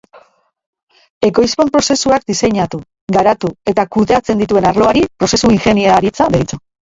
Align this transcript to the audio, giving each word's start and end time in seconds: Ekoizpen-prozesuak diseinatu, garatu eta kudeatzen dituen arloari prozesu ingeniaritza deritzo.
Ekoizpen-prozesuak 1.27 2.25
diseinatu, 2.31 2.79
garatu 3.19 3.51
eta 3.73 3.85
kudeatzen 3.97 4.43
dituen 4.45 4.69
arloari 4.73 5.05
prozesu 5.21 5.53
ingeniaritza 5.59 6.31
deritzo. 6.39 6.61